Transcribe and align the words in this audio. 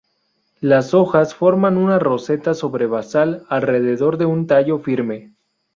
Las 0.61 0.95
hojas 0.95 1.35
forman 1.35 1.77
un 1.77 1.99
roseta 1.99 2.55
sobre 2.55 2.87
basal 2.87 3.45
alrededor 3.49 4.17
de 4.17 4.25
un 4.25 4.47
tallo 4.47 4.79
firme. 4.79 5.35